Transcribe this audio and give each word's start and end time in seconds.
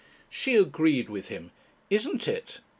She 0.31 0.55
agreed 0.55 1.09
with 1.09 1.29
him. 1.29 1.51
"Isn't 1.91 2.27
it?" 2.27 2.59